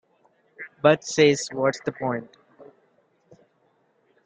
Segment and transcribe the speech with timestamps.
[0.81, 2.35] Bud says What's the point?